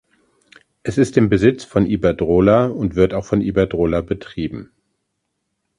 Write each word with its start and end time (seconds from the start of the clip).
Es 0.81 0.97
ist 0.97 1.15
im 1.17 1.29
Besitz 1.29 1.63
von 1.63 1.85
Iberdrola 1.85 2.65
und 2.65 2.95
wird 2.95 3.13
auch 3.13 3.23
von 3.23 3.39
Iberdrola 3.39 4.01
betrieben. 4.01 4.71